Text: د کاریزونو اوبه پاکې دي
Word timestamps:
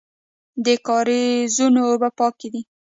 د 0.65 0.67
کاریزونو 0.87 1.81
اوبه 1.89 2.09
پاکې 2.19 2.47
دي 2.53 2.61